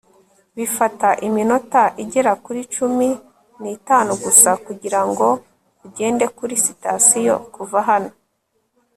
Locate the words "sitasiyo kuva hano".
6.65-8.11